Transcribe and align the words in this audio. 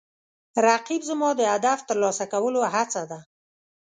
رقیب 0.67 1.01
زما 1.09 1.29
د 1.35 1.41
هدف 1.53 1.79
ترلاسه 1.89 2.25
کولو 2.33 2.59
هڅه 2.73 3.01
ده 3.09 3.19